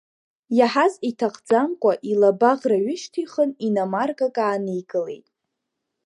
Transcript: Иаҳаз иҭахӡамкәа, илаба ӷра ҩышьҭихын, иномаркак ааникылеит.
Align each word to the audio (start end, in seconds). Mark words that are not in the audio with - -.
Иаҳаз 0.57 0.93
иҭахӡамкәа, 1.09 1.93
илаба 2.11 2.51
ӷра 2.59 2.77
ҩышьҭихын, 2.85 3.49
иномаркак 3.65 4.35
ааникылеит. 4.45 5.25